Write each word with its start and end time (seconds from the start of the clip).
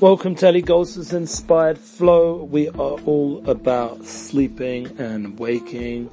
Welcome 0.00 0.34
to 0.36 0.62
Goldsmith's 0.62 1.12
Inspired 1.12 1.76
Flow. 1.76 2.44
We 2.44 2.70
are 2.70 2.72
all 3.04 3.46
about 3.46 4.06
sleeping 4.06 4.98
and 4.98 5.38
waking 5.38 6.10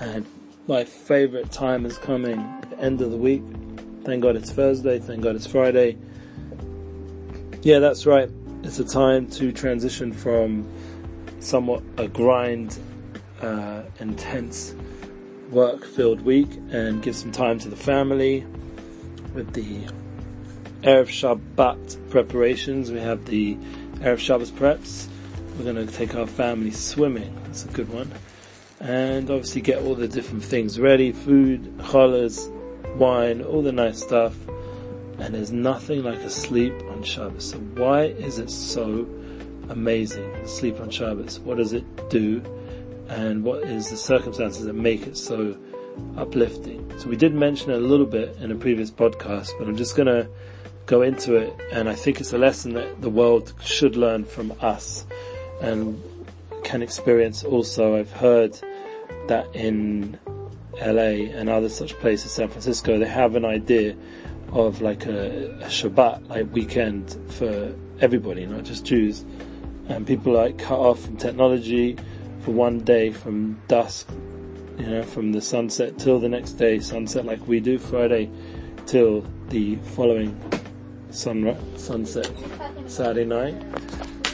and 0.00 0.26
my 0.66 0.82
favorite 0.82 1.52
time 1.52 1.86
is 1.86 1.96
coming, 1.96 2.44
the 2.70 2.80
end 2.80 3.00
of 3.00 3.12
the 3.12 3.16
week. 3.16 3.44
Thank 4.02 4.24
God 4.24 4.34
it's 4.34 4.50
Thursday, 4.50 4.98
thank 4.98 5.22
God 5.22 5.36
it's 5.36 5.46
Friday. 5.46 5.96
Yeah, 7.62 7.78
that's 7.78 8.04
right. 8.04 8.28
It's 8.64 8.80
a 8.80 8.84
time 8.84 9.30
to 9.30 9.52
transition 9.52 10.12
from 10.12 10.68
somewhat 11.38 11.84
a 11.98 12.08
grind, 12.08 12.80
uh, 13.42 13.82
intense 14.00 14.74
work 15.52 15.84
filled 15.84 16.22
week 16.22 16.50
and 16.72 17.00
give 17.00 17.14
some 17.14 17.30
time 17.30 17.60
to 17.60 17.68
the 17.68 17.76
family 17.76 18.44
with 19.34 19.52
the 19.52 19.86
Erev 20.82 21.08
Shabbat 21.08 22.10
preparations. 22.10 22.90
We 22.90 23.00
have 23.00 23.26
the 23.26 23.54
Erev 23.96 24.18
Shabbos 24.18 24.50
preps. 24.50 25.08
We're 25.58 25.70
going 25.70 25.86
to 25.86 25.92
take 25.92 26.14
our 26.14 26.26
family 26.26 26.70
swimming. 26.70 27.38
That's 27.44 27.66
a 27.66 27.68
good 27.68 27.90
one. 27.90 28.10
And 28.80 29.30
obviously 29.30 29.60
get 29.60 29.82
all 29.82 29.94
the 29.94 30.08
different 30.08 30.42
things 30.42 30.80
ready. 30.80 31.12
Food, 31.12 31.76
challahs, 31.80 32.48
wine, 32.96 33.42
all 33.42 33.60
the 33.60 33.72
nice 33.72 34.02
stuff. 34.02 34.34
And 35.18 35.34
there's 35.34 35.52
nothing 35.52 36.02
like 36.02 36.20
a 36.20 36.30
sleep 36.30 36.72
on 36.88 37.02
Shabbos. 37.02 37.50
So 37.50 37.58
why 37.58 38.04
is 38.04 38.38
it 38.38 38.50
so 38.50 39.06
amazing, 39.68 40.46
sleep 40.46 40.80
on 40.80 40.88
Shabbos? 40.88 41.40
What 41.40 41.58
does 41.58 41.74
it 41.74 42.08
do? 42.08 42.42
And 43.10 43.44
what 43.44 43.64
is 43.64 43.90
the 43.90 43.98
circumstances 43.98 44.64
that 44.64 44.72
make 44.72 45.06
it 45.06 45.18
so 45.18 45.58
uplifting? 46.16 46.90
So 46.98 47.10
we 47.10 47.16
did 47.16 47.34
mention 47.34 47.70
it 47.70 47.76
a 47.76 47.86
little 47.86 48.06
bit 48.06 48.34
in 48.40 48.50
a 48.50 48.54
previous 48.54 48.90
podcast, 48.90 49.50
but 49.58 49.68
I'm 49.68 49.76
just 49.76 49.94
gonna 49.94 50.26
go 50.90 51.02
into 51.02 51.36
it, 51.36 51.56
and 51.70 51.88
I 51.88 51.94
think 51.94 52.20
it's 52.20 52.32
a 52.32 52.38
lesson 52.38 52.72
that 52.72 53.00
the 53.00 53.08
world 53.08 53.54
should 53.62 53.94
learn 53.94 54.24
from 54.24 54.52
us 54.60 55.06
and 55.62 56.02
can 56.64 56.82
experience 56.82 57.44
also. 57.44 57.96
I've 57.96 58.10
heard 58.10 58.58
that 59.28 59.46
in 59.54 60.18
LA 60.80 61.30
and 61.38 61.48
other 61.48 61.68
such 61.68 61.96
places, 62.00 62.32
San 62.32 62.48
Francisco, 62.48 62.98
they 62.98 63.06
have 63.06 63.36
an 63.36 63.44
idea 63.44 63.94
of 64.50 64.82
like 64.82 65.06
a, 65.06 65.52
a 65.60 65.66
Shabbat, 65.66 66.28
like 66.28 66.52
weekend 66.52 67.16
for 67.28 67.72
everybody, 68.00 68.44
not 68.44 68.64
just 68.64 68.84
Jews. 68.84 69.24
And 69.88 70.04
people 70.04 70.32
like 70.32 70.58
cut 70.58 70.78
off 70.78 71.04
from 71.04 71.16
technology 71.16 71.96
for 72.40 72.50
one 72.50 72.80
day 72.80 73.12
from 73.12 73.60
dusk, 73.68 74.08
you 74.76 74.86
know, 74.86 75.04
from 75.04 75.30
the 75.30 75.40
sunset 75.40 75.98
till 75.98 76.18
the 76.18 76.28
next 76.28 76.54
day, 76.54 76.80
sunset 76.80 77.24
like 77.24 77.46
we 77.46 77.60
do, 77.60 77.78
Friday 77.78 78.28
till 78.86 79.24
the 79.50 79.76
following 79.94 80.34
sun, 81.10 81.56
sunset 81.76 82.30
Saturday 82.86 83.24
night. 83.24 83.54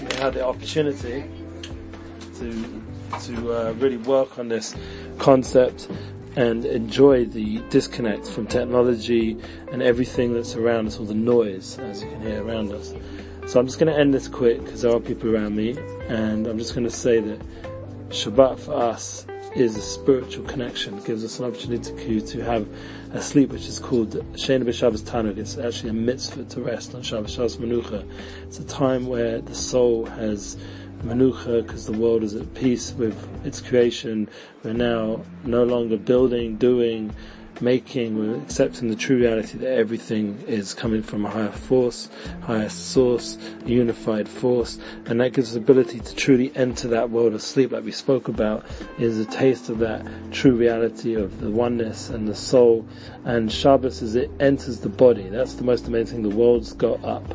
We 0.01 0.17
had 0.17 0.35
the 0.35 0.45
opportunity 0.47 1.25
to 2.39 2.83
to 3.23 3.53
uh, 3.53 3.73
really 3.79 3.97
work 3.99 4.39
on 4.39 4.49
this 4.49 4.75
concept 5.19 5.89
and 6.37 6.65
enjoy 6.67 7.25
the 7.25 7.59
disconnect 7.71 8.29
from 8.29 8.47
technology 8.47 9.39
and 9.73 9.83
everything 9.83 10.35
that's 10.35 10.55
around 10.55 10.87
us, 10.87 10.99
all 10.99 11.07
the 11.07 11.15
noise, 11.15 11.79
as 11.79 12.03
you 12.03 12.11
can 12.11 12.21
hear 12.21 12.45
around 12.45 12.73
us. 12.73 12.93
So 13.47 13.59
I'm 13.59 13.67
just 13.67 13.79
going 13.79 13.93
to 13.93 13.99
end 13.99 14.13
this 14.13 14.29
quick 14.29 14.63
because 14.63 14.83
there 14.83 14.95
are 14.95 15.01
people 15.01 15.35
around 15.35 15.57
me, 15.57 15.79
and 16.09 16.47
I'm 16.47 16.59
just 16.59 16.75
going 16.75 16.85
to 16.85 16.91
say 16.91 17.21
that 17.21 17.41
Shabbat 18.11 18.59
for 18.59 18.75
us 18.75 19.25
is 19.57 19.75
a 19.75 19.81
spiritual 19.81 20.45
connection. 20.45 20.99
It 20.99 21.05
gives 21.07 21.25
us 21.25 21.39
an 21.39 21.47
opportunity 21.47 22.21
to, 22.21 22.45
have 22.45 22.69
a 23.13 23.23
sleep 23.23 23.51
which 23.51 23.67
is 23.67 23.79
called 23.79 24.11
Shena 24.35 24.65
B'Shabbos 24.65 25.01
Tanug. 25.01 25.39
It's 25.39 25.57
actually 25.57 25.91
a 25.91 25.95
mitzvah 25.95 26.45
to 26.45 26.61
rest 26.61 26.95
on 26.95 27.03
Shabbos, 27.03 27.33
Shabbos 27.33 27.57
Menucha. 27.57 28.07
It's 28.43 28.59
a 28.59 28.65
time 28.65 29.07
where 29.07 29.41
the 29.41 29.55
soul 29.55 30.05
has 30.05 30.59
Menucha 31.03 31.63
because 31.63 31.87
the 31.87 31.93
world 31.93 32.23
is 32.23 32.35
at 32.35 32.53
peace 32.55 32.93
with 32.93 33.17
its 33.47 33.63
creation. 33.63 34.29
We're 34.63 34.75
now 34.75 35.23
no 35.45 35.65
longer 35.65 35.97
building, 35.97 36.57
doing, 36.57 37.15
making, 37.61 38.43
accepting 38.43 38.89
the 38.89 38.97
true 38.97 39.19
reality 39.19 39.59
that 39.59 39.73
everything 39.73 40.43
is 40.47 40.75
coming 40.75 41.03
from 41.03 41.25
a 41.25 41.31
higher 41.31 41.53
force, 41.53 42.09
higher 42.43 42.69
source, 42.69 43.39
a 43.65 43.69
unified 43.69 44.29
force, 44.29 44.79
and 45.07 45.21
that 45.21 45.33
gives 45.33 45.49
us 45.49 45.55
the 45.55 45.61
ability 45.61 46.01
to 46.01 46.15
truly 46.15 46.53
enter 46.57 46.89
that 46.89 47.11
world 47.11 47.35
of 47.35 47.43
sleep 47.43 47.73
like 47.73 47.85
we 47.85 47.93
spoke 47.93 48.29
about, 48.29 48.65
is 48.99 49.19
a 49.19 49.25
taste 49.27 49.69
of 49.69 49.79
that 49.79 50.07
true 50.33 50.55
reality 50.55 51.15
of 51.15 51.41
the 51.41 51.51
oneness 51.51 52.11
and 52.11 52.29
the 52.29 52.35
soul, 52.35 52.87
and 53.25 53.51
Shabbos 53.51 54.03
as 54.03 54.15
it 54.15 54.31
enters 54.41 54.81
the 54.81 54.89
body, 54.89 55.29
that's 55.29 55.55
the 55.55 55.65
most 55.65 55.87
amazing 55.87 56.23
thing, 56.23 56.31
the 56.31 56.37
world's 56.37 56.73
got 56.73 57.03
up. 57.05 57.27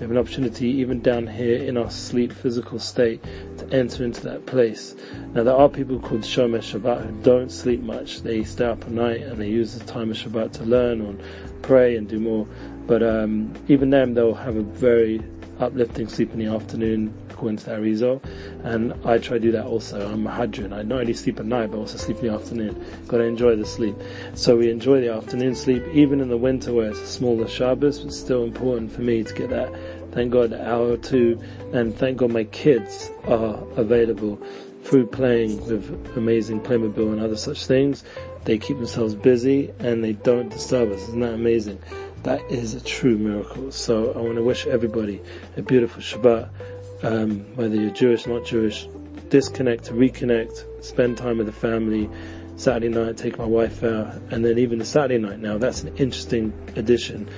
We 0.00 0.04
have 0.04 0.12
an 0.12 0.18
opportunity 0.18 0.68
even 0.68 1.02
down 1.02 1.26
here 1.26 1.62
in 1.62 1.76
our 1.76 1.90
sleep 1.90 2.32
physical 2.32 2.78
state 2.78 3.22
to 3.58 3.68
enter 3.70 4.02
into 4.02 4.22
that 4.22 4.46
place. 4.46 4.94
Now 5.34 5.42
there 5.42 5.54
are 5.54 5.68
people 5.68 6.00
called 6.00 6.22
Shomer 6.22 6.60
Shabbat 6.60 7.04
who 7.04 7.22
don't 7.22 7.52
sleep 7.52 7.82
much. 7.82 8.22
They 8.22 8.42
stay 8.44 8.64
up 8.64 8.82
at 8.82 8.90
night 8.90 9.20
and 9.20 9.38
they 9.38 9.48
use 9.48 9.69
the 9.78 9.84
time 9.84 10.10
of 10.10 10.16
Shabbat 10.16 10.52
to 10.54 10.64
learn 10.64 11.00
or 11.00 11.14
pray 11.62 11.96
and 11.96 12.08
do 12.08 12.18
more. 12.18 12.46
But 12.86 13.02
um, 13.02 13.52
even 13.68 13.90
them, 13.90 14.14
they'll 14.14 14.34
have 14.34 14.56
a 14.56 14.62
very 14.62 15.22
uplifting 15.58 16.08
sleep 16.08 16.32
in 16.32 16.38
the 16.38 16.46
afternoon 16.46 17.14
according 17.30 17.58
to 17.58 17.70
Arizal. 17.70 18.22
And 18.64 18.92
I 19.06 19.18
try 19.18 19.38
to 19.38 19.40
do 19.40 19.52
that 19.52 19.64
also. 19.64 20.10
I'm 20.12 20.26
a 20.26 20.30
Hadran. 20.30 20.74
I 20.74 20.82
not 20.82 21.00
only 21.00 21.14
sleep 21.14 21.40
at 21.40 21.46
night, 21.46 21.70
but 21.70 21.78
also 21.78 21.96
sleep 21.96 22.18
in 22.18 22.26
the 22.26 22.34
afternoon. 22.34 22.84
Gotta 23.08 23.24
enjoy 23.24 23.56
the 23.56 23.64
sleep. 23.64 23.94
So 24.34 24.58
we 24.58 24.70
enjoy 24.70 25.00
the 25.00 25.12
afternoon 25.12 25.54
sleep, 25.54 25.82
even 25.92 26.20
in 26.20 26.28
the 26.28 26.36
winter 26.36 26.74
where 26.74 26.90
it's 26.90 27.00
a 27.00 27.06
smaller 27.06 27.48
Shabbos, 27.48 28.00
but 28.00 28.12
still 28.12 28.44
important 28.44 28.92
for 28.92 29.00
me 29.00 29.24
to 29.24 29.34
get 29.34 29.48
that, 29.50 29.74
thank 30.12 30.32
God, 30.32 30.52
an 30.52 30.60
hour 30.60 30.90
or 30.90 30.96
two. 30.98 31.40
And 31.72 31.96
thank 31.96 32.18
God 32.18 32.30
my 32.30 32.44
kids 32.44 33.10
are 33.24 33.62
available 33.76 34.38
through 34.84 35.06
playing 35.06 35.64
with 35.66 36.16
amazing 36.16 36.60
Playmobil 36.60 37.12
and 37.12 37.20
other 37.20 37.36
such 37.36 37.66
things. 37.66 38.04
They 38.44 38.58
keep 38.58 38.78
themselves 38.78 39.14
busy 39.14 39.72
and 39.78 40.02
they 40.02 40.12
don't 40.12 40.48
disturb 40.48 40.90
us. 40.92 41.02
Isn't 41.02 41.20
that 41.20 41.34
amazing? 41.34 41.80
That 42.22 42.42
is 42.50 42.74
a 42.74 42.80
true 42.80 43.16
miracle. 43.16 43.70
So 43.72 44.12
I 44.12 44.18
want 44.18 44.36
to 44.36 44.42
wish 44.42 44.66
everybody 44.66 45.20
a 45.56 45.62
beautiful 45.62 46.02
Shabbat, 46.02 46.48
um, 47.02 47.40
whether 47.56 47.76
you're 47.76 47.90
Jewish, 47.90 48.26
or 48.26 48.38
not 48.38 48.46
Jewish. 48.46 48.88
Disconnect, 49.28 49.90
reconnect, 49.90 50.84
spend 50.84 51.16
time 51.16 51.38
with 51.38 51.46
the 51.46 51.52
family. 51.52 52.10
Saturday 52.56 52.88
night, 52.88 53.16
take 53.16 53.38
my 53.38 53.44
wife 53.44 53.82
out, 53.82 54.20
and 54.30 54.44
then 54.44 54.58
even 54.58 54.78
the 54.78 54.84
Saturday 54.84 55.16
night 55.16 55.38
now, 55.38 55.56
that's 55.56 55.82
an 55.82 55.96
interesting 55.96 56.52
addition. 56.76 57.30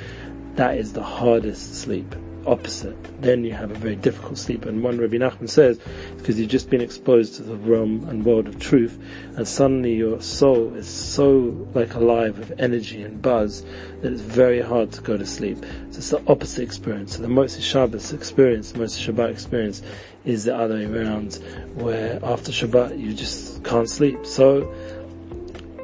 That 0.56 0.78
is 0.78 0.94
the 0.94 1.02
hardest 1.02 1.80
sleep 1.80 2.12
opposite. 2.46 2.96
Then 3.22 3.44
you 3.44 3.52
have 3.52 3.70
a 3.70 3.74
very 3.74 3.96
difficult 3.96 4.38
sleep. 4.38 4.64
And 4.64 4.82
one 4.82 4.98
Rabbi 4.98 5.16
Nachman 5.16 5.48
says, 5.48 5.78
because 6.16 6.38
you've 6.38 6.50
just 6.50 6.70
been 6.70 6.80
exposed 6.80 7.36
to 7.36 7.42
the 7.42 7.56
realm 7.56 8.08
and 8.08 8.24
world 8.24 8.48
of 8.48 8.58
truth, 8.58 8.98
and 9.36 9.46
suddenly 9.46 9.94
your 9.94 10.20
soul 10.20 10.74
is 10.74 10.88
so 10.88 11.68
like 11.74 11.94
alive 11.94 12.38
with 12.38 12.58
energy 12.58 13.02
and 13.02 13.22
buzz 13.22 13.62
that 14.00 14.12
it's 14.12 14.22
very 14.22 14.60
hard 14.60 14.92
to 14.92 15.00
go 15.00 15.16
to 15.16 15.26
sleep. 15.26 15.58
So 15.90 15.98
it's 15.98 16.10
the 16.10 16.22
opposite 16.26 16.62
experience. 16.62 17.16
So 17.16 17.22
the 17.22 17.28
Motzai 17.28 17.62
Shabbos 17.62 18.12
experience, 18.12 18.72
the 18.72 18.80
Motzai 18.80 19.12
Shabbat 19.12 19.30
experience 19.30 19.82
is 20.24 20.44
the 20.44 20.56
other 20.56 20.74
way 20.74 20.84
around, 20.84 21.34
where 21.74 22.18
after 22.24 22.52
Shabbat 22.52 22.98
you 22.98 23.14
just 23.14 23.64
can't 23.64 23.88
sleep. 23.88 24.24
So 24.24 24.72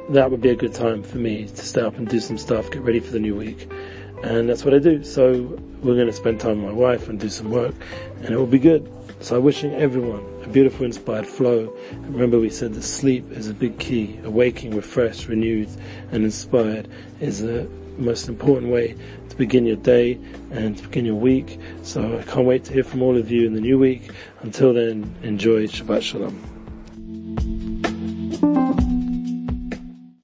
that 0.09 0.31
would 0.31 0.41
be 0.41 0.49
a 0.49 0.55
good 0.55 0.73
time 0.73 1.03
for 1.03 1.17
me 1.17 1.45
to 1.45 1.65
stay 1.65 1.81
up 1.81 1.97
and 1.97 2.07
do 2.07 2.19
some 2.19 2.37
stuff, 2.37 2.71
get 2.71 2.81
ready 2.81 2.99
for 2.99 3.11
the 3.11 3.19
new 3.19 3.35
week. 3.35 3.69
And 4.23 4.49
that's 4.49 4.65
what 4.65 4.73
I 4.73 4.79
do. 4.79 5.03
So 5.03 5.31
we're 5.81 5.95
going 5.95 6.07
to 6.07 6.13
spend 6.13 6.39
time 6.39 6.63
with 6.63 6.73
my 6.73 6.77
wife 6.77 7.07
and 7.07 7.19
do 7.19 7.29
some 7.29 7.49
work 7.51 7.73
and 8.17 8.29
it 8.29 8.37
will 8.37 8.45
be 8.45 8.59
good. 8.59 8.91
So 9.21 9.37
I'm 9.37 9.43
wishing 9.43 9.73
everyone 9.75 10.25
a 10.43 10.47
beautiful 10.47 10.85
inspired 10.85 11.27
flow. 11.27 11.75
Remember 11.93 12.39
we 12.39 12.49
said 12.49 12.73
that 12.73 12.83
sleep 12.83 13.31
is 13.31 13.47
a 13.47 13.53
big 13.53 13.77
key. 13.79 14.19
Awaking, 14.23 14.75
refreshed, 14.75 15.27
renewed 15.27 15.69
and 16.11 16.23
inspired 16.23 16.87
is 17.19 17.41
the 17.41 17.69
most 17.97 18.29
important 18.29 18.71
way 18.71 18.95
to 19.29 19.35
begin 19.35 19.65
your 19.65 19.75
day 19.75 20.13
and 20.51 20.77
to 20.77 20.83
begin 20.83 21.05
your 21.05 21.15
week. 21.15 21.59
So 21.83 22.19
I 22.19 22.23
can't 22.23 22.45
wait 22.45 22.63
to 22.65 22.73
hear 22.73 22.83
from 22.83 23.01
all 23.01 23.17
of 23.17 23.29
you 23.29 23.45
in 23.45 23.53
the 23.53 23.61
new 23.61 23.77
week. 23.77 24.11
Until 24.41 24.73
then, 24.73 25.13
enjoy 25.21 25.67
Shabbat 25.67 26.01
Shalom. 26.01 26.58